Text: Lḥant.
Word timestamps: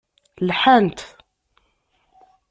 Lḥant. 0.47 0.99